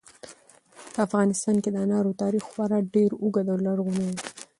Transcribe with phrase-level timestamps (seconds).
[0.93, 4.19] په افغانستان کې د انارو تاریخ خورا ډېر اوږد او لرغونی دی.